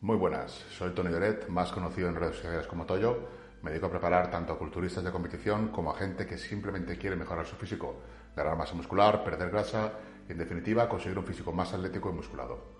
[0.00, 3.18] Muy buenas, soy Tony Doret, más conocido en redes sociales como Toyo.
[3.62, 7.16] Me dedico a preparar tanto a culturistas de competición como a gente que simplemente quiere
[7.16, 7.96] mejorar su físico,
[8.36, 9.94] ganar masa muscular, perder grasa
[10.28, 12.76] y, en definitiva, conseguir un físico más atlético y musculado.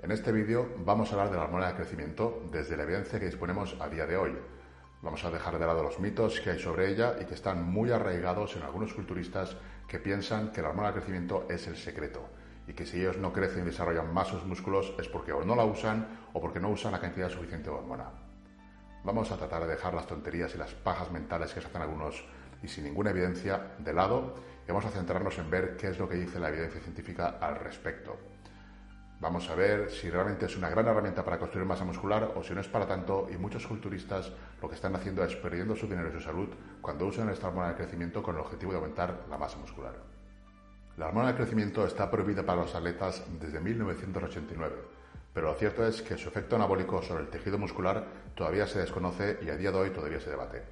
[0.00, 3.24] En este vídeo vamos a hablar de la hormona de crecimiento desde la evidencia que
[3.24, 4.36] disponemos a día de hoy.
[5.00, 7.90] Vamos a dejar de lado los mitos que hay sobre ella y que están muy
[7.90, 9.56] arraigados en algunos culturistas
[9.88, 12.28] que piensan que la hormona de crecimiento es el secreto
[12.70, 15.56] y que si ellos no crecen y desarrollan más sus músculos es porque o no
[15.56, 18.04] la usan o porque no usan la cantidad suficiente de hormona.
[19.02, 22.24] Vamos a tratar de dejar las tonterías y las pajas mentales que se hacen algunos
[22.62, 26.08] y sin ninguna evidencia de lado y vamos a centrarnos en ver qué es lo
[26.08, 28.16] que dice la evidencia científica al respecto.
[29.18, 32.54] Vamos a ver si realmente es una gran herramienta para construir masa muscular o si
[32.54, 34.30] no es para tanto y muchos culturistas
[34.62, 37.70] lo que están haciendo es perdiendo su dinero y su salud cuando usan esta hormona
[37.70, 40.19] de crecimiento con el objetivo de aumentar la masa muscular.
[41.00, 44.76] La hormona de crecimiento está prohibida para los atletas desde 1989,
[45.32, 48.04] pero lo cierto es que su efecto anabólico sobre el tejido muscular
[48.34, 50.62] todavía se desconoce y a día de hoy todavía se debate.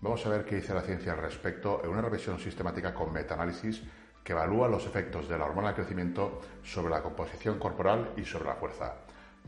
[0.00, 3.82] Vamos a ver qué dice la ciencia al respecto en una revisión sistemática con metaanálisis
[4.24, 8.46] que evalúa los efectos de la hormona de crecimiento sobre la composición corporal y sobre
[8.46, 8.94] la fuerza.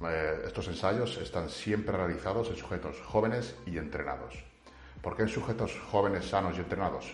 [0.03, 4.45] Eh, estos ensayos están siempre realizados en sujetos jóvenes y entrenados.
[5.01, 7.11] ¿Por qué en sujetos jóvenes, sanos y entrenados?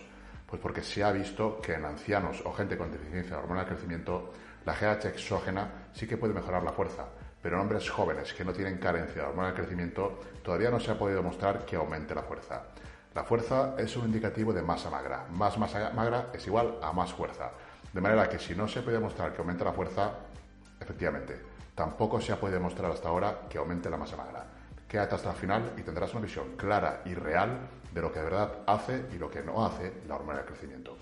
[0.47, 3.67] Pues porque se ha visto que en ancianos o gente con deficiencia de hormona de
[3.67, 4.31] crecimiento,
[4.65, 7.05] la GH exógena sí que puede mejorar la fuerza,
[7.41, 10.91] pero en hombres jóvenes que no tienen carencia de hormona de crecimiento, todavía no se
[10.91, 12.63] ha podido mostrar que aumente la fuerza.
[13.13, 15.25] La fuerza es un indicativo de masa magra.
[15.31, 17.51] Más masa magra es igual a más fuerza.
[17.91, 20.11] De manera que si no se puede mostrar que aumente la fuerza,
[20.79, 21.41] efectivamente,
[21.75, 24.45] tampoco se ha podido demostrar hasta ahora que aumente la masa magra.
[24.87, 28.25] Quédate hasta el final y tendrás una visión clara y real de lo que de
[28.25, 30.97] verdad hace y lo que no hace la hormona de crecimiento.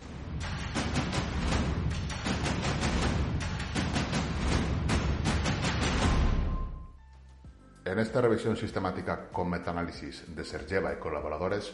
[7.85, 11.71] En esta revisión sistemática con metaanálisis de Sergeva y colaboradores,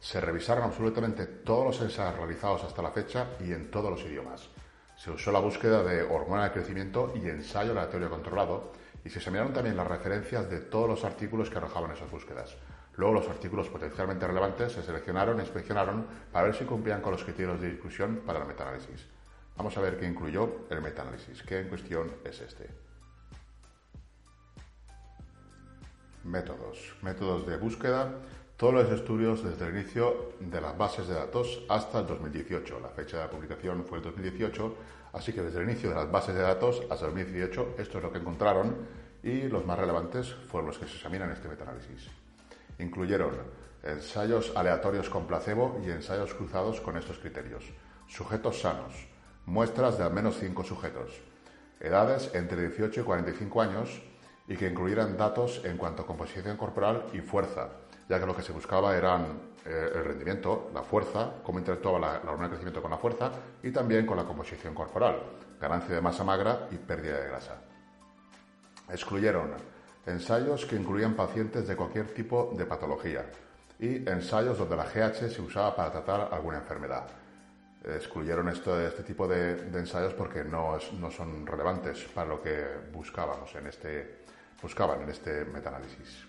[0.00, 4.48] se revisaron absolutamente todos los ensayos realizados hasta la fecha y en todos los idiomas.
[4.96, 8.72] Se usó la búsqueda de hormona de crecimiento y ensayo aleatorio controlado
[9.04, 12.56] y se examinaron también las referencias de todos los artículos que arrojaban esas búsquedas.
[12.96, 17.24] Luego los artículos potencialmente relevantes se seleccionaron e inspeccionaron para ver si cumplían con los
[17.24, 19.06] criterios de discusión para el metaanálisis.
[19.56, 21.42] Vamos a ver qué incluyó el metaanálisis.
[21.42, 22.68] ¿Qué en cuestión es este?
[26.24, 26.96] Métodos.
[27.02, 28.12] Métodos de búsqueda.
[28.60, 32.78] Todos los estudios desde el inicio de las bases de datos hasta el 2018.
[32.80, 34.76] La fecha de publicación fue el 2018,
[35.14, 38.04] así que desde el inicio de las bases de datos hasta el 2018 esto es
[38.04, 38.76] lo que encontraron
[39.22, 42.10] y los más relevantes fueron los que se examinan en este metaanálisis.
[42.78, 43.30] Incluyeron
[43.82, 47.64] ensayos aleatorios con placebo y ensayos cruzados con estos criterios.
[48.08, 48.92] Sujetos sanos,
[49.46, 51.18] muestras de al menos 5 sujetos,
[51.80, 54.02] edades entre 18 y 45 años
[54.50, 57.68] y que incluyeran datos en cuanto a composición corporal y fuerza,
[58.08, 62.12] ya que lo que se buscaba eran eh, el rendimiento, la fuerza, cómo interactuaba la,
[62.24, 63.30] la hormona de crecimiento con la fuerza
[63.62, 65.22] y también con la composición corporal,
[65.60, 67.62] ganancia de masa magra y pérdida de grasa.
[68.88, 69.52] Excluyeron
[70.04, 73.26] ensayos que incluían pacientes de cualquier tipo de patología
[73.78, 77.06] y ensayos donde la GH se usaba para tratar alguna enfermedad.
[77.84, 83.54] Excluyeron esto, este tipo de, ensayos porque no, no, son relevantes para lo que buscábamos
[83.54, 84.20] en este,
[84.62, 86.26] buscaban en este metaanálisis.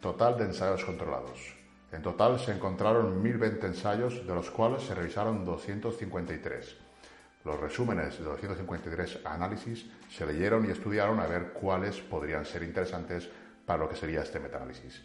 [0.00, 1.56] Total de ensayos controlados.
[1.92, 6.84] En total se encontraron 1.020 ensayos, de los cuales se revisaron 253
[7.44, 13.28] los resúmenes de 253 análisis se leyeron y estudiaron a ver cuáles podrían ser interesantes
[13.66, 15.02] para lo que sería este metaanálisis.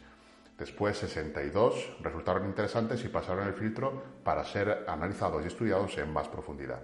[0.58, 6.28] Después 62 resultaron interesantes y pasaron el filtro para ser analizados y estudiados en más
[6.28, 6.82] profundidad.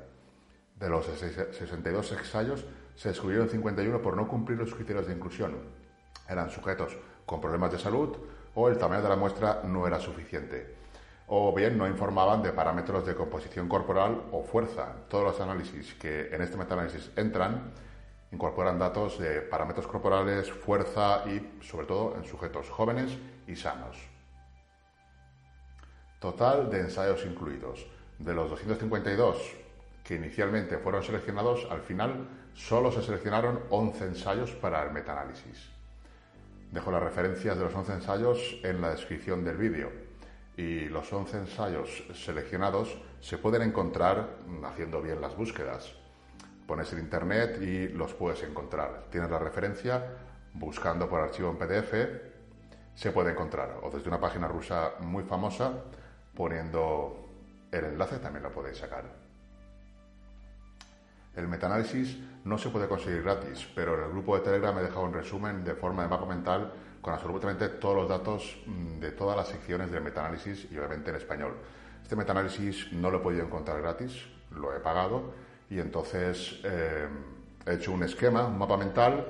[0.77, 5.55] De los 62 ensayos se excluyeron 51 por no cumplir los criterios de inclusión.
[6.27, 8.15] Eran sujetos con problemas de salud
[8.53, 10.75] o el tamaño de la muestra no era suficiente
[11.27, 14.93] o bien no informaban de parámetros de composición corporal o fuerza.
[15.09, 17.71] Todos los análisis que en este metaanálisis entran
[18.31, 23.17] incorporan datos de parámetros corporales, fuerza y, sobre todo, en sujetos jóvenes
[23.47, 23.97] y sanos.
[26.19, 27.87] Total de ensayos incluidos.
[28.19, 29.37] De los 252
[30.03, 35.69] que inicialmente fueron seleccionados, al final solo se seleccionaron 11 ensayos para el metaanálisis.
[36.71, 39.91] Dejo las referencias de los 11 ensayos en la descripción del vídeo
[40.57, 45.93] y los 11 ensayos seleccionados se pueden encontrar haciendo bien las búsquedas.
[46.65, 49.05] Pones en internet y los puedes encontrar.
[49.11, 50.03] Tienes la referencia,
[50.53, 51.93] buscando por archivo en PDF,
[52.95, 53.79] se puede encontrar.
[53.83, 55.73] O desde una página rusa muy famosa,
[56.33, 57.29] poniendo
[57.71, 59.24] el enlace también lo podéis sacar.
[61.35, 65.03] El metaanálisis no se puede conseguir gratis, pero en el grupo de Telegram he dejado
[65.03, 66.71] un resumen de forma de mapa mental
[67.01, 71.17] con absolutamente todos los datos mm, de todas las secciones del metaanálisis y obviamente en
[71.17, 71.53] español.
[72.01, 75.33] Este metaanálisis no lo he podido encontrar gratis, lo he pagado
[75.69, 77.07] y entonces eh,
[77.65, 79.25] he hecho un esquema, un mapa mental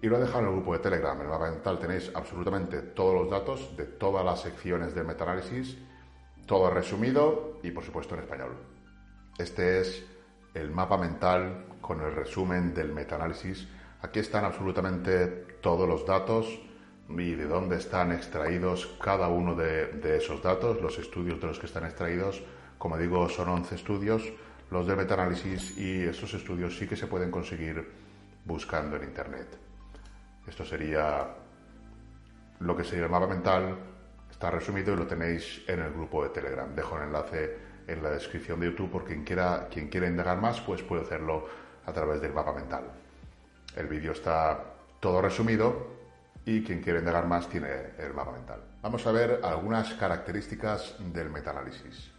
[0.00, 1.16] y lo he dejado en el grupo de Telegram.
[1.16, 5.76] En el mapa mental tenéis absolutamente todos los datos de todas las secciones del metaanálisis,
[6.46, 8.56] todo resumido y por supuesto en español.
[9.38, 10.04] Este es
[10.58, 13.68] el mapa mental con el resumen del metaanálisis.
[14.02, 15.26] Aquí están absolutamente
[15.60, 16.60] todos los datos
[17.08, 21.66] y de dónde están extraídos cada uno de, esos datos, los estudios de los que
[21.66, 22.42] están extraídos.
[22.76, 24.22] Como digo, son 11 estudios,
[24.70, 27.90] los del metaanálisis, y esos estudios sí que se pueden conseguir
[28.44, 29.58] buscando en Internet.
[30.46, 31.26] Esto sería
[32.60, 33.76] lo que sería el mapa mental.
[34.30, 36.74] Está resumido y lo tenéis en el grupo de Telegram.
[36.74, 40.60] Dejo el enlace en la descripción de YouTube por quien quiera, quien quiera indagar más,
[40.60, 41.48] pues puede hacerlo
[41.86, 42.84] a través del mapa mental.
[43.74, 44.62] El vídeo está
[45.00, 45.98] todo resumido
[46.44, 47.68] y quien quiera indagar más tiene
[47.98, 48.60] el mapa mental.
[48.82, 52.10] Vamos a ver algunas características del metaanálisis.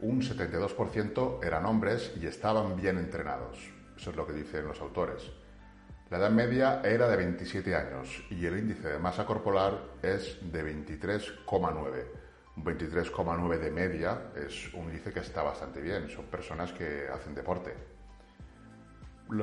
[0.00, 3.58] Un 72% eran hombres y estaban bien entrenados.
[3.96, 5.30] Eso es lo que dicen los autores.
[6.10, 10.62] La edad media era de 27 años y el índice de masa corporal es de
[10.62, 12.21] 23,9
[12.56, 16.08] un 23,9 de media es un índice que está bastante bien.
[16.10, 17.74] Son personas que hacen deporte.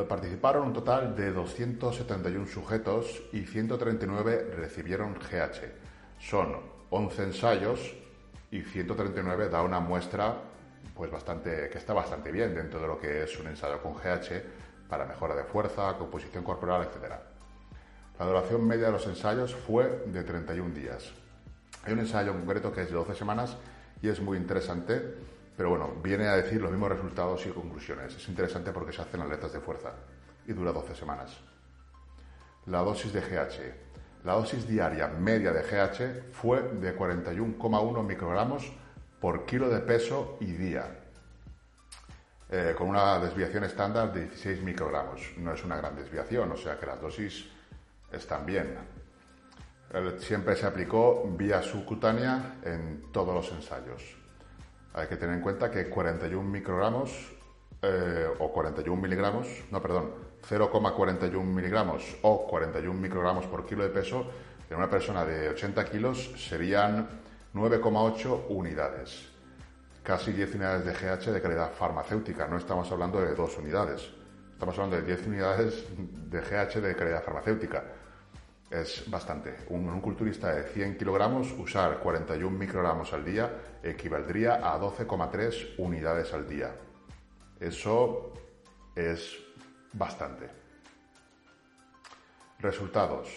[0.08, 6.20] Participaron un total de 271 sujetos y 139 recibieron GH.
[6.20, 6.58] Son
[6.92, 7.96] 11 ensayos
[8.52, 10.36] y 139 da una muestra
[10.94, 14.88] pues bastante, que está bastante bien dentro de lo que es un ensayo con GH
[14.88, 17.14] para mejora de fuerza, composición corporal, etc.
[18.20, 21.12] La duración media de los ensayos fue de 31 días.
[21.84, 23.58] Hay un ensayo concreto que es de 12 semanas
[24.02, 25.02] y es muy interesante,
[25.56, 28.16] pero bueno, viene a decir los mismos resultados y conclusiones.
[28.16, 29.94] Es interesante porque se hacen atletas de fuerza
[30.46, 31.38] y dura 12 semanas.
[32.66, 34.26] La dosis de GH.
[34.26, 38.72] La dosis diaria media de GH fue de 41,1 microgramos
[39.20, 41.00] por kilo de peso y día,
[42.50, 45.22] eh, con una desviación estándar de 16 microgramos.
[45.38, 47.50] No es una gran desviación, o sea que las dosis
[48.12, 48.99] están bien
[50.20, 54.18] siempre se aplicó vía subcutánea en todos los ensayos.
[54.94, 57.12] Hay que tener en cuenta que 41 microgramos
[57.82, 60.12] eh, o 41 miligramos, no, perdón,
[60.48, 64.26] 0,41 miligramos o 41 microgramos por kilo de peso
[64.70, 67.08] en una persona de 80 kilos serían
[67.54, 69.30] 9,8 unidades.
[70.04, 74.10] Casi 10 unidades de GH de calidad farmacéutica, no estamos hablando de 2 unidades,
[74.54, 77.84] estamos hablando de 10 unidades de GH de calidad farmacéutica
[78.70, 79.58] es bastante.
[79.70, 83.52] Un, culturista de 100 kilogramos, usar 41 microgramos al día
[83.82, 86.76] equivaldría a 12,3 unidades al día.
[87.60, 88.34] Eso
[88.96, 89.38] es
[89.94, 90.50] bastante.
[92.60, 93.30] Resultados.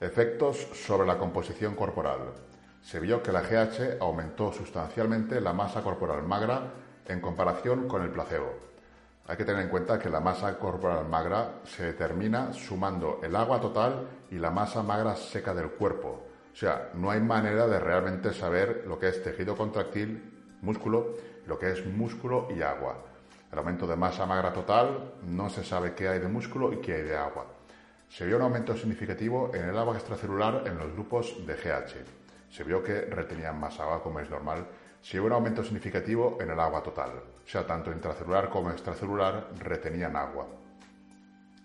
[0.00, 2.32] Efectos sobre la composición corporal.
[2.82, 6.72] Se vio que la GH aumentó sustancialmente la masa corporal magra
[7.06, 8.69] en comparación con el placebo.
[9.30, 13.60] Hay que tener en cuenta que la masa corporal magra se determina sumando el agua
[13.60, 16.26] total y la masa magra seca del cuerpo.
[16.52, 21.14] O sea, no hay manera de realmente saber lo que es tejido contractil, músculo,
[21.46, 23.04] lo que es músculo y agua.
[23.52, 26.94] El aumento de masa magra total no se sabe qué hay de músculo y qué
[26.94, 27.46] hay de agua.
[28.08, 32.50] Se vio un aumento significativo en el agua extracelular en los grupos de GH.
[32.50, 34.66] Se vio que retenían más agua como es normal
[35.02, 37.10] si hubo un aumento significativo en el agua total,
[37.44, 40.46] o sea, tanto intracelular como extracelular retenían agua.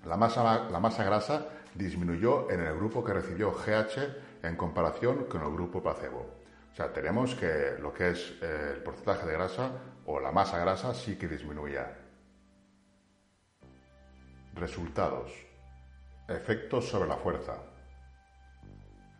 [0.05, 5.41] La masa, la masa grasa disminuyó en el grupo que recibió GH en comparación con
[5.41, 6.45] el grupo placebo.
[6.71, 9.71] O sea, tenemos que lo que es eh, el porcentaje de grasa
[10.05, 11.97] o la masa grasa sí que disminuía.
[14.53, 15.31] Resultados.
[16.27, 17.55] Efectos sobre la fuerza.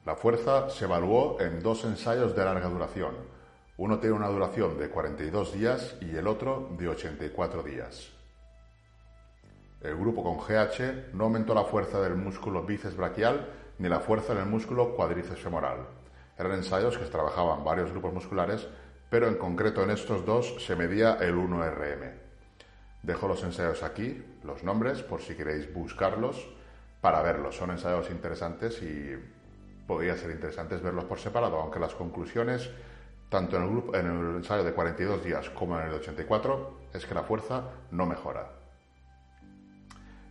[0.06, 3.16] La fuerza se evaluó en dos ensayos de larga duración,
[3.78, 8.10] uno tiene una duración de 42 días y el otro de 84 días.
[9.82, 14.34] El grupo con GH no aumentó la fuerza del músculo bíceps braquial ni la fuerza
[14.34, 15.88] en el músculo cuádriceps femoral.
[16.38, 18.68] Eran ensayos que trabajaban varios grupos musculares,
[19.10, 22.14] pero en concreto en estos dos se medía el 1RM.
[23.04, 26.48] Dejo los ensayos aquí, los nombres, por si queréis buscarlos
[27.02, 27.56] para verlos.
[27.56, 29.16] Son ensayos interesantes y
[29.86, 32.72] podría ser interesantes verlos por separado, aunque las conclusiones
[33.30, 36.78] tanto en el, grupo, en el ensayo de 42 días como en el de 84,
[36.94, 38.52] es que la fuerza no mejora.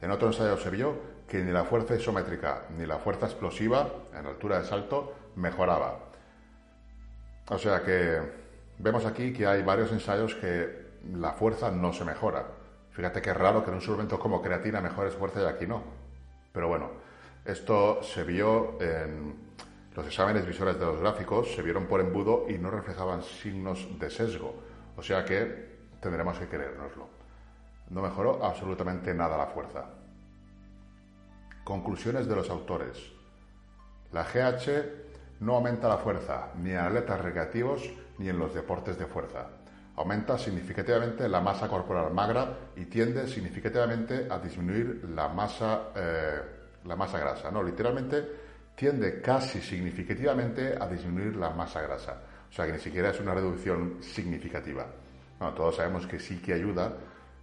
[0.00, 4.26] En otro ensayo se vio que ni la fuerza isométrica ni la fuerza explosiva en
[4.26, 5.98] altura de salto mejoraba.
[7.48, 8.20] O sea que
[8.78, 10.84] vemos aquí que hay varios ensayos que
[11.14, 12.46] la fuerza no se mejora.
[12.90, 15.82] Fíjate que raro que en un suplemento como creatina mejores fuerza y aquí no.
[16.52, 16.90] Pero bueno,
[17.44, 19.43] esto se vio en
[19.94, 24.10] los exámenes visuales de los gráficos, se vieron por embudo y no reflejaban signos de
[24.10, 24.54] sesgo.
[24.96, 27.08] O sea que tendremos que creérnoslo.
[27.90, 29.86] No mejoró absolutamente nada la fuerza.
[31.62, 32.98] Conclusiones de los autores.
[34.12, 37.82] La GH no aumenta la fuerza ni en atletas recreativos
[38.18, 39.48] ni en los deportes de fuerza
[39.96, 46.40] aumenta significativamente la masa corporal magra y tiende significativamente a disminuir la masa, eh,
[46.84, 47.50] la masa grasa.
[47.50, 52.18] No, literalmente tiende casi significativamente a disminuir la masa grasa.
[52.50, 54.86] O sea que ni siquiera es una reducción significativa.
[55.38, 56.92] todos sabemos que sí que ayuda.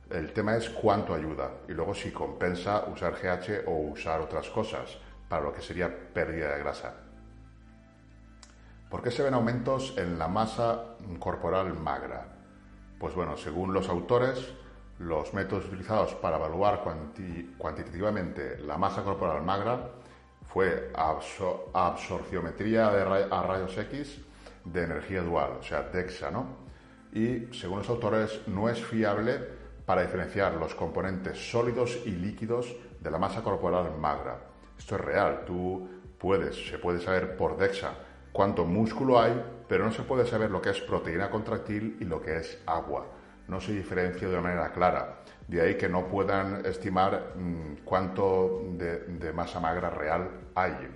[0.09, 4.97] El tema es cuánto ayuda y luego si compensa usar GH o usar otras cosas
[5.29, 6.93] para lo que sería pérdida de grasa.
[8.89, 12.25] ¿Por qué se ven aumentos en la masa corporal magra?
[13.00, 14.51] Pues bueno, según los autores,
[15.00, 16.83] los métodos utilizados para evaluar
[17.57, 20.00] cuantitativamente la masa corporal magra
[20.53, 24.20] fue absorciometría a rayos X
[24.65, 26.46] de energía dual, o sea, DEXA, ¿no?
[27.13, 29.39] Y según los autores, no es fiable
[29.86, 34.39] para diferenciar los componentes sólidos y líquidos de la masa corporal magra.
[34.77, 37.93] Esto es real, tú puedes, se puede saber por DEXA
[38.31, 42.22] cuánto músculo hay, pero no se puede saber lo que es proteína contractil y lo
[42.22, 43.05] que es agua.
[43.51, 45.17] No se diferencia de manera clara.
[45.46, 50.88] De ahí que no puedan estimar mm, cuánto de, masa magra real hay.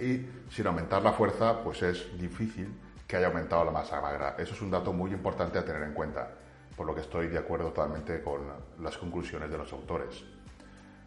[0.00, 2.74] Y sin aumentar la fuerza, pues es difícil
[3.06, 4.34] que haya aumentado la masa magra.
[4.38, 6.30] Eso es un dato muy importante a tener en cuenta,
[6.74, 8.44] por lo que estoy de acuerdo totalmente con
[8.80, 10.24] las conclusiones de los autores.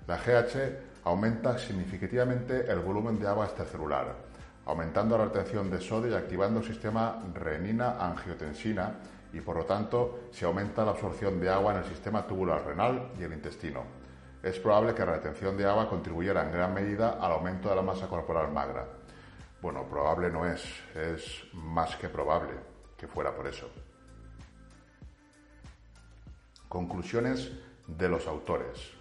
[0.06, 4.14] La GH aumenta significativamente el volumen de agua extracelular,
[4.68, 8.92] aumentando la retención de sodio y activando el sistema renina-angiotensina
[9.34, 13.12] y por lo tanto se aumenta la absorción de agua en el sistema tubular renal
[13.20, 13.84] y el intestino.
[14.44, 17.82] Es probable que la retención de agua contribuyera en gran medida al aumento de la
[17.82, 18.88] masa corporal magra.
[19.62, 20.64] Bueno, probable no es,
[20.96, 22.54] es más que probable
[22.98, 23.70] que fuera por eso.
[26.68, 27.52] Conclusiones
[27.86, 28.92] de los autores.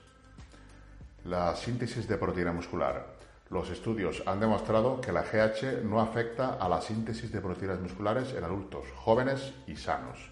[1.25, 3.20] La síntesis de proteína muscular.
[3.51, 8.33] Los estudios han demostrado que la GH no afecta a la síntesis de proteínas musculares
[8.33, 10.31] en adultos jóvenes y sanos.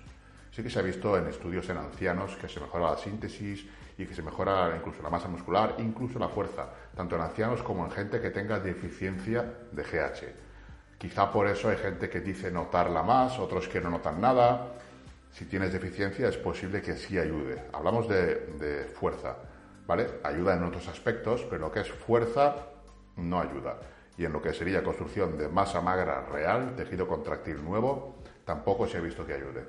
[0.52, 3.66] Sí que se ha visto en estudios en ancianos que se mejora la síntesis
[3.98, 7.84] y que se mejora incluso la masa muscular, incluso la fuerza, tanto en ancianos como
[7.84, 10.96] en gente que tenga deficiencia de GH.
[10.96, 14.74] Quizá por eso hay gente que dice notarla más, otros que no notan nada.
[15.32, 17.64] Si tienes deficiencia es posible que sí ayude.
[17.72, 19.38] Hablamos de, fuerza,
[19.88, 20.06] ¿vale?
[20.22, 22.77] Ayuda en otros aspectos, pero lo que es fuerza
[23.18, 23.78] no ayuda.
[24.16, 28.98] Y en lo que sería construcción de masa magra real, tejido contractil nuevo, tampoco se
[28.98, 29.64] ha visto que ayude.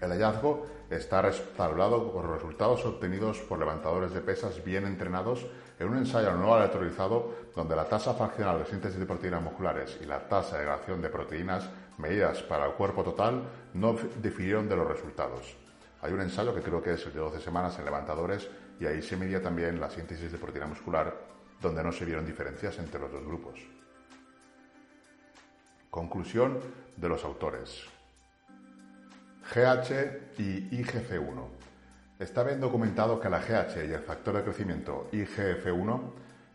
[0.00, 5.46] El hallazgo está respaldado por resultados obtenidos por levantadores de pesas bien entrenados
[5.78, 10.06] en un ensayo no aleatorizado donde la tasa fraccional de síntesis de proteínas musculares y
[10.06, 14.88] la tasa de degradación de proteínas medidas para el cuerpo total no difirieron de los
[14.88, 15.56] resultados.
[16.02, 18.50] Hay un ensayo que creo que es de 12 semanas en levantadores
[18.80, 21.14] y ahí se medía también la síntesis de proteína muscular
[21.62, 23.60] donde no se vieron diferencias entre los dos grupos.
[25.90, 26.58] Conclusión
[26.96, 27.84] de los autores.
[29.54, 31.48] GH y IGF-1.
[32.18, 36.00] Está bien documentado que la GH y el factor de crecimiento IGF-1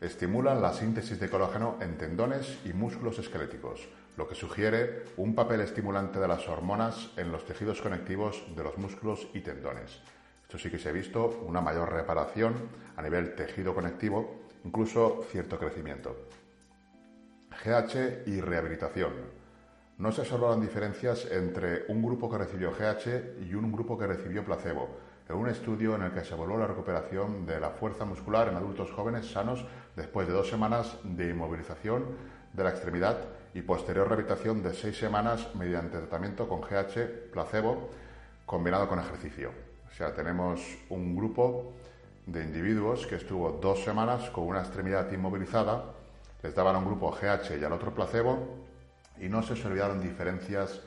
[0.02, 5.62] estimulan la síntesis de colágeno en tendones y músculos esqueléticos, lo que sugiere un papel
[5.62, 10.00] estimulante de las hormonas en los tejidos conectivos de los músculos y tendones.
[10.44, 12.56] Esto sí que se ha visto una mayor reparación
[12.96, 16.14] a nivel tejido conectivo incluso cierto crecimiento.
[17.64, 19.14] GH y rehabilitación.
[19.98, 24.44] No se observaron diferencias entre un grupo que recibió GH y un grupo que recibió
[24.44, 24.90] placebo,
[25.30, 28.58] en un estudio en el que se evaluó la recuperación de la fuerza muscular en
[28.58, 32.06] adultos jóvenes sanos después de dos semanas de inmovilización
[32.52, 33.18] de la extremidad
[33.54, 37.90] y posterior rehabilitación de seis semanas mediante tratamiento con GH placebo
[38.46, 39.52] combinado con ejercicio.
[39.90, 41.74] O sea, tenemos un grupo
[42.28, 45.86] de individuos que estuvo dos semanas con una extremidad inmovilizada,
[46.44, 48.66] les daban un grupo GH y al otro placebo
[49.18, 50.82] y no se observaron diferencias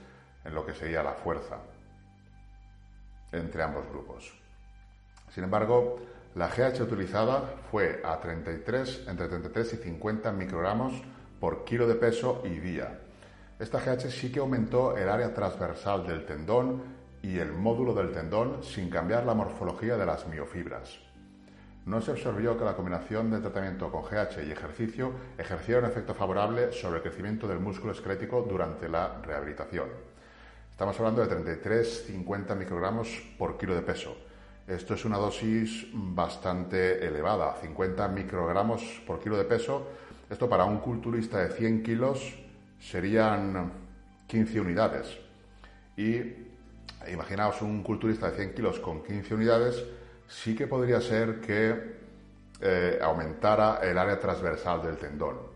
[0.44, 1.58] en lo que sería la fuerza
[3.32, 4.32] entre ambos grupos.
[5.32, 5.98] Sin embargo,
[6.34, 10.92] la GH utilizada fue a 33, entre 33 y 50 microgramos
[11.40, 13.00] por kilo de peso y día.
[13.58, 16.82] Esta GH sí que aumentó el área transversal del tendón
[17.22, 21.09] y el módulo del tendón sin cambiar la morfología de las miofibras
[21.86, 26.14] no se observó que la combinación de tratamiento con GH y ejercicio ejerciera un efecto
[26.14, 29.88] favorable sobre el crecimiento del músculo esquelético durante la rehabilitación.
[30.70, 33.08] Estamos hablando de 33-50 microgramos
[33.38, 34.16] por kilo de peso.
[34.66, 39.88] Esto es una dosis bastante elevada, 50 microgramos por kilo de peso.
[40.30, 42.34] Esto para un culturista de 100 kilos
[42.78, 43.72] serían
[44.26, 45.18] 15 unidades.
[45.96, 46.20] Y
[47.12, 49.84] imaginaos un culturista de 100 kilos con 15 unidades,
[50.30, 51.98] sí que podría ser que
[52.60, 55.50] eh, aumentara el área transversal del tendón.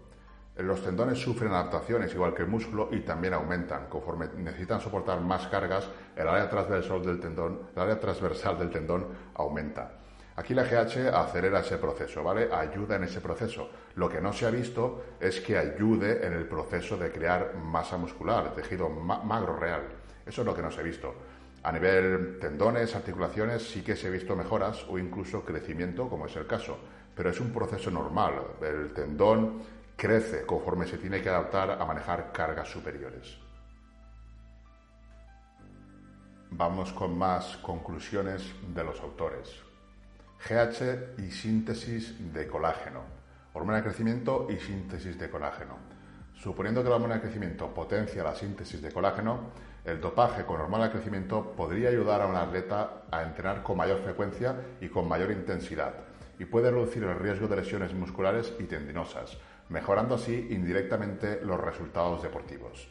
[0.57, 3.87] Los tendones sufren adaptaciones igual que el músculo y también aumentan.
[3.87, 9.07] Conforme necesitan soportar más cargas, el área transversal del tendón, el área transversal del tendón
[9.35, 9.93] aumenta.
[10.37, 12.49] Aquí la GH acelera ese proceso, ¿vale?
[12.53, 13.71] Ayuda en ese proceso.
[13.95, 17.97] Lo que no se ha visto es que ayude en el proceso de crear masa
[17.97, 19.83] muscular, tejido magro real.
[20.27, 21.15] Eso es lo que no se ha visto.
[21.65, 26.37] A nivel tendones, articulaciones, sí que se ha visto mejoras o incluso crecimiento, como es
[26.37, 26.79] el caso.
[27.17, 28.35] Pero es un proceso normal.
[28.61, 29.63] El tendón
[29.97, 33.39] crece conforme se tiene que adaptar a manejar cargas superiores.
[36.51, 38.43] Vamos con más conclusiones
[38.75, 39.49] de los autores.
[40.47, 43.01] GH y síntesis de colágeno.
[43.55, 45.79] Hormona de crecimiento y síntesis de colágeno.
[46.35, 49.51] Suponiendo que la hormona de crecimiento potencia la síntesis de colágeno,
[49.85, 54.01] el dopaje con hormona de crecimiento podría ayudar a un atleta a entrenar con mayor
[54.01, 55.95] frecuencia y con mayor intensidad
[56.39, 59.39] y puede reducir el riesgo de lesiones musculares y tendinosas,
[59.69, 62.89] mejorando así indirectamente los resultados deportivos.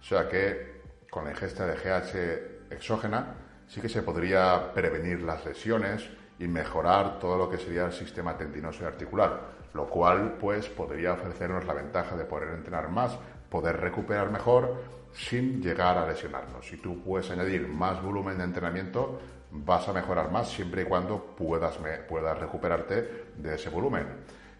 [0.00, 3.34] O sea que con la ingesta de GH exógena
[3.66, 8.36] sí que se podría prevenir las lesiones y mejorar todo lo que sería el sistema
[8.36, 9.40] tendinoso y articular,
[9.72, 13.18] lo cual pues podría ofrecernos la ventaja de poder entrenar más,
[13.50, 14.82] poder recuperar mejor
[15.14, 16.66] sin llegar a lesionarnos.
[16.66, 19.18] Si tú puedes añadir más volumen de entrenamiento,
[19.50, 24.06] vas a mejorar más siempre y cuando puedas, puedas recuperarte de ese volumen.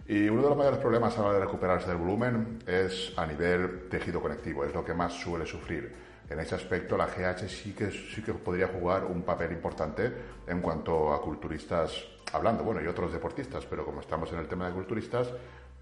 [0.09, 3.27] Y uno de los mayores problemas a la hora de recuperarse del volumen es a
[3.27, 5.93] nivel tejido conectivo, es lo que más suele sufrir.
[6.31, 10.13] En ese aspecto la GH sí que, sí que podría jugar un papel importante
[10.47, 14.67] en cuanto a culturistas hablando, bueno, y otros deportistas, pero como estamos en el tema
[14.67, 15.29] de culturistas,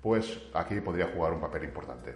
[0.03, 2.15] pues aquí podría jugar un papel importante.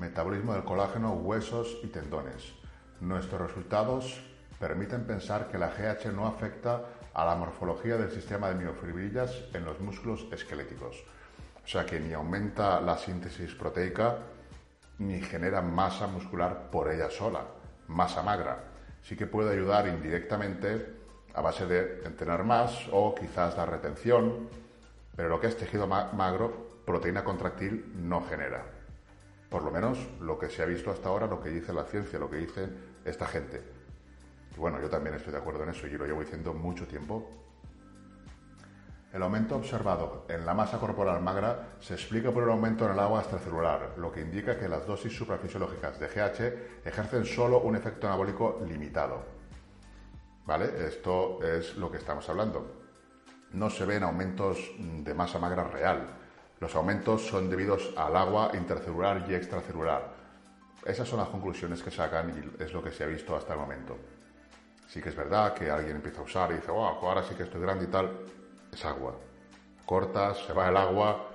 [0.00, 2.54] Metabolismo del colágeno, huesos y tendones.
[3.00, 4.18] Nuestros resultados
[4.58, 9.66] permiten pensar que la GH no afecta a la morfología del sistema de miofibrillas en
[9.66, 11.04] los músculos esqueléticos.
[11.62, 14.16] O sea que ni aumenta la síntesis proteica
[15.00, 17.44] ni genera masa muscular por ella sola,
[17.86, 18.64] masa magra.
[19.02, 20.96] Sí que puede ayudar indirectamente
[21.34, 24.48] a base de entrenar más o quizás la retención,
[25.14, 28.79] pero lo que es tejido magro, proteína contractil no genera.
[29.50, 32.18] Por lo menos lo que se ha visto hasta ahora, lo que dice la ciencia,
[32.20, 32.68] lo que dice
[33.04, 33.60] esta gente.
[34.54, 37.28] Y bueno, yo también estoy de acuerdo en eso y lo llevo diciendo mucho tiempo.
[39.12, 42.98] El aumento observado en la masa corporal magra se explica por el aumento en el
[43.00, 48.06] agua extracelular, lo que indica que las dosis suprafisiológicas de GH ejercen solo un efecto
[48.06, 49.24] anabólico limitado.
[50.46, 50.86] ¿Vale?
[50.86, 52.82] Esto es lo que estamos hablando.
[53.52, 56.19] No se ven aumentos de masa magra real.
[56.60, 60.12] Los aumentos son debidos al agua intercelular y extracelular.
[60.84, 63.60] Esas son las conclusiones que sacan y es lo que se ha visto hasta el
[63.60, 63.96] momento.
[64.86, 67.44] Sí que es verdad que alguien empieza a usar y dice, wow, ahora sí que
[67.44, 68.10] estoy grande y tal,
[68.70, 69.14] es agua.
[69.86, 71.30] Cortas, se va el agua,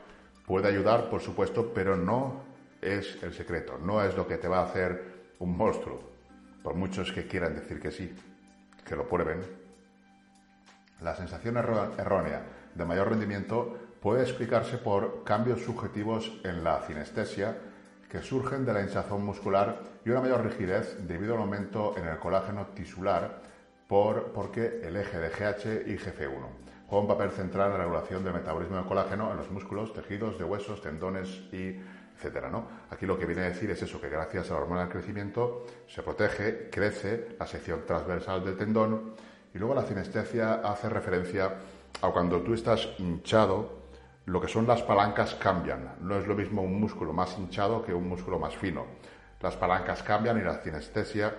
[0.46, 2.44] puede ayudar, por supuesto, pero no
[2.80, 6.02] es el secreto, no es lo que te va a hacer un monstruo,
[6.62, 8.16] por muchos que quieran decir que sí,
[8.86, 9.42] que lo prueben.
[11.02, 12.44] La sensación errónea
[12.76, 17.58] de mayor rendimiento puede explicarse por cambios subjetivos en la cinestesia
[18.08, 22.20] que surgen de la hinchazón muscular y una mayor rigidez debido al aumento en el
[22.20, 23.42] colágeno tisular
[23.88, 26.46] por, porque el eje de GH y GF1
[26.86, 30.38] juega un papel central en la regulación del metabolismo del colágeno en los músculos, tejidos
[30.38, 31.76] de huesos, tendones y
[32.16, 32.68] etcétera, ¿no?
[32.92, 35.66] Aquí lo que viene a decir es eso, que gracias a la hormona del crecimiento
[35.88, 39.16] se protege, crece la sección transversal del tendón
[39.52, 41.56] y luego la cinestesia hace referencia
[42.04, 43.85] a cuando tú estás hinchado,
[44.26, 45.96] lo que son las palancas cambian.
[46.02, 48.86] No es lo mismo un músculo más hinchado que un músculo más fino.
[49.42, 51.34] Las palancas cambian y la cinestesia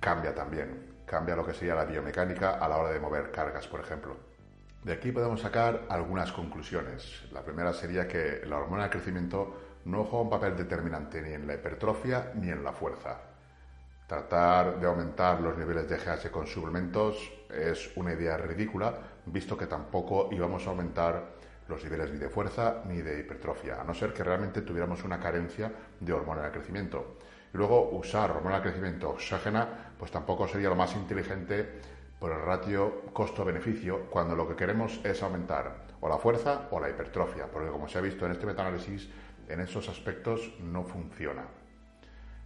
[0.00, 3.80] cambia también cambia lo que sería la biomecánica a la hora de mover cargas, por
[3.80, 4.16] ejemplo.
[4.82, 7.24] De aquí podemos sacar algunas conclusiones.
[7.32, 11.46] La primera sería que la hormona de crecimiento no juega un papel determinante ni en
[11.46, 13.18] la hipertrofia ni en la fuerza.
[14.06, 17.16] Tratar de aumentar los niveles de GH con suplementos
[17.48, 18.94] es una idea ridícula,
[19.26, 21.34] visto que tampoco íbamos a aumentar
[21.68, 25.18] los niveles ni de fuerza ni de hipertrofia, a no ser que realmente tuviéramos una
[25.18, 27.18] carencia de hormona de crecimiento.
[27.52, 31.68] Y luego usar hormona de crecimiento oxígena, pues tampoco sería lo más inteligente
[32.18, 36.90] por el ratio costo-beneficio cuando lo que queremos es aumentar o la fuerza o la
[36.90, 39.08] hipertrofia, porque como se ha visto en este metaanálisis,
[39.48, 41.44] en esos aspectos no funciona.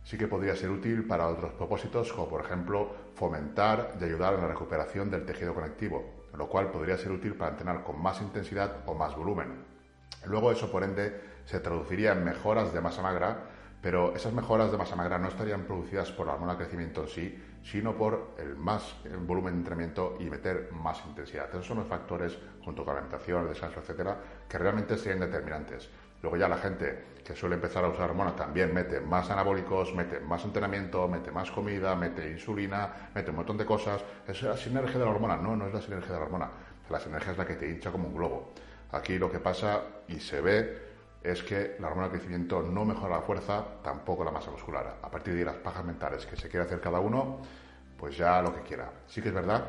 [0.05, 4.41] sí que podría ser útil para otros propósitos, como por ejemplo fomentar y ayudar en
[4.41, 8.85] la recuperación del tejido conectivo, lo cual podría ser útil para entrenar con más intensidad
[8.87, 9.65] o más volumen.
[10.27, 13.45] Luego eso, por ende, se traduciría en mejoras de masa magra,
[13.83, 17.45] pero esas mejoras de masa magra no estarían producidas por la hormona crecimiento en sí,
[17.63, 18.97] sino por el más
[19.27, 21.49] volumen de entrenamiento y meter más intensidad.
[21.51, 24.17] Esos son los factores, junto con la alimentación, el descanso, etcétera,
[24.49, 25.89] que realmente serían determinantes.
[26.23, 30.19] Luego ya la gente que suele empezar a usar hormona también mete más anabólicos, mete
[30.21, 34.03] más entrenamiento, mete más comida, mete insulina, mete un montón de cosas.
[34.27, 35.37] Es la sinergia de la hormona.
[35.37, 36.51] No, no es la sinergia de la hormona.
[36.91, 38.53] La sinergia es la que te hincha como un globo.
[38.93, 40.89] Aquí lo que pasa y se ve
[41.23, 44.97] es que la hormona de crecimiento no mejora la fuerza, tampoco la masa muscular.
[45.03, 47.41] A partir de las pajas mentales que se quiere hacer cada uno,
[47.99, 48.91] pues ya lo que quiera.
[49.07, 49.65] Sí que es verdad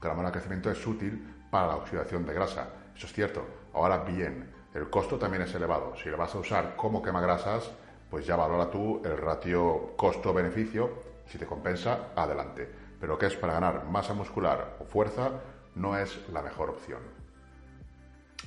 [0.00, 2.68] que la hormona de crecimiento es útil para la oxidación de grasa.
[2.94, 3.44] Eso es cierto.
[3.72, 5.94] Ahora bien, el costo también es elevado.
[5.96, 7.70] Si lo vas a usar como quema grasas,
[8.10, 10.90] pues ya valora tú el ratio costo-beneficio.
[11.26, 12.68] Si te compensa, adelante.
[13.00, 15.30] Pero que es para ganar masa muscular o fuerza,
[15.76, 17.00] no es la mejor opción.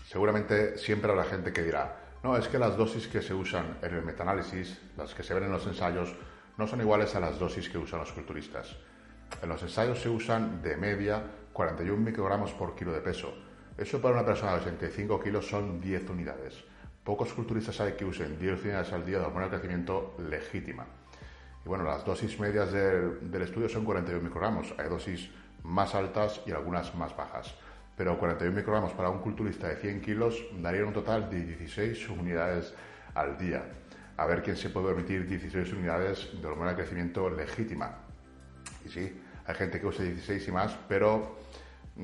[0.06, 3.94] Seguramente siempre habrá gente que dirá, no, es que las dosis que se usan en
[3.94, 6.13] el metaanálisis, las que se ven en los ensayos,
[6.58, 8.76] no son iguales a las dosis que usan los culturistas.
[9.42, 13.47] En los ensayos se usan de media 41 microgramos por kilo de peso
[13.78, 16.63] eso para una persona de 65 kilos son 10 unidades.
[17.04, 20.86] Pocos culturistas hay que usen 10 unidades al día de hormona de crecimiento legítima.
[21.63, 24.74] Y bueno, las dosis medias del, estudio son 41 microgramos.
[24.80, 25.30] Hay dosis
[25.63, 27.54] más altas y algunas más bajas.
[27.96, 32.74] Pero 41 microgramos para un culturista de 100 kilos darían un total de 16 unidades
[33.13, 33.63] al día.
[34.18, 38.00] A ver quién se puede permitir 16 unidades de hormona de crecimiento legítima.
[38.84, 41.38] Y sí, hay gente que usa 16 y más, pero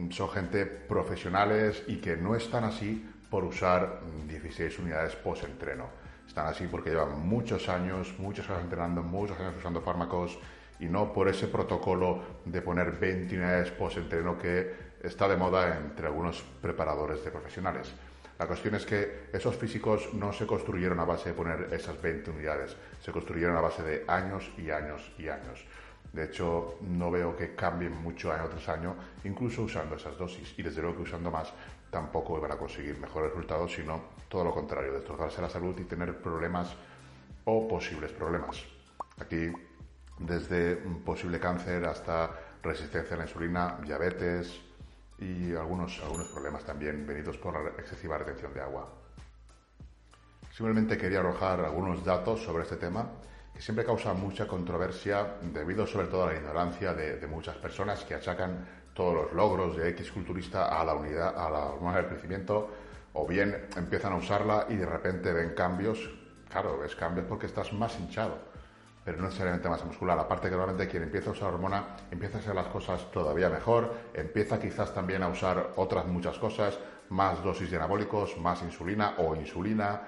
[0.10, 5.88] son gente profesionales y que no están así por usar 16 mm, unidades post-entreno.
[6.28, 10.40] Están así porque llevan muchos años, muchos años entrenando, muchos años usando fármacos
[10.80, 16.08] y no por ese protocolo de poner 20 unidades post-entreno que está de moda entre
[16.08, 17.94] algunos preparadores de profesionales.
[18.40, 22.32] La cuestión es que esos físicos no se construyeron a base de poner esas 20
[22.32, 25.64] unidades, se construyeron a base de años y años y años.
[26.12, 30.54] De hecho, no veo que cambien mucho año tras año, incluso usando esas dosis.
[30.58, 31.52] Y desde luego que usando más
[31.90, 36.22] tampoco van a conseguir mejores resultados, sino todo lo contrario, destrozarse la salud y tener
[36.22, 36.76] problemas
[37.46, 38.64] o posibles problemas.
[39.20, 39.52] Aquí,
[40.20, 44.62] desde posible cáncer hasta resistencia a la insulina, diabetes
[45.20, 48.90] y algunos, algunos problemas también venidos por la excesiva retención de agua.
[50.52, 53.10] Simplemente quería arrojar algunos datos sobre este tema
[53.54, 58.16] que siempre causa mucha controversia debido sobre todo a la ignorancia de, muchas personas que
[58.16, 62.70] achacan todos los logros de X culturista a la unidad, a la hormona del crecimiento,
[63.14, 66.10] o bien empiezan a usarla y de repente ven cambios.
[66.50, 68.38] Claro, ves cambios porque estás más hinchado,
[69.04, 70.18] pero no necesariamente más muscular.
[70.18, 73.94] Aparte que normalmente quien empieza a usar hormona empieza a hacer las cosas todavía mejor,
[74.14, 76.78] empieza quizás también a usar otras muchas cosas,
[77.10, 80.02] más dosis de anabólicos, más insulina o insulina,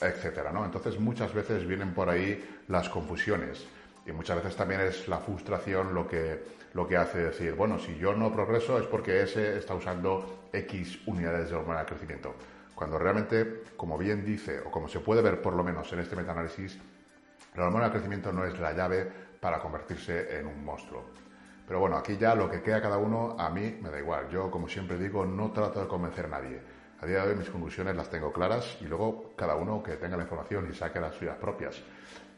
[0.00, 0.64] etcétera, ¿no?
[0.64, 3.66] Entonces muchas veces vienen por ahí las confusiones
[4.06, 7.96] y muchas veces también es la frustración lo que, lo que hace decir, bueno, si
[7.96, 12.34] yo no progreso es porque ese está usando X unidades de hormona de crecimiento.
[12.74, 16.16] Cuando realmente, como bien dice, o como se puede ver por lo menos en este
[16.16, 16.78] metaanálisis,
[17.54, 19.06] la hormona de crecimiento no es la llave
[19.38, 21.04] para convertirse en un monstruo.
[21.66, 24.28] Pero bueno, aquí ya lo que queda cada uno, a mí me da igual.
[24.30, 27.48] Yo, como siempre digo, no trato de convencer a nadie a día de hoy mis
[27.48, 31.14] conclusiones las tengo claras y luego cada uno que tenga la información y saque las
[31.14, 31.80] suyas propias.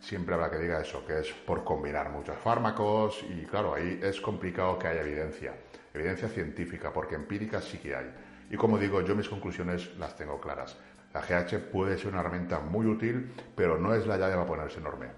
[0.01, 4.21] Siempre habrá que diga eso, que es por combinar muchos fármacos y claro, ahí es
[4.21, 5.55] complicado que haya evidencia,
[5.93, 8.13] evidencia científica, porque empírica sí que hay.
[8.51, 10.77] Y como digo, yo mis conclusiones las tengo claras.
[11.13, 14.79] La GH puede ser una herramienta muy útil, pero no es la llave para ponerse
[14.79, 15.09] enorme.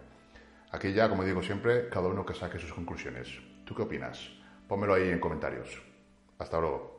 [0.70, 3.28] Aquí ya, como digo siempre, cada uno que saque sus conclusiones.
[3.64, 4.30] ¿Tú qué opinas?
[4.66, 5.82] Pónmelo ahí en comentarios.
[6.38, 6.93] Hasta luego.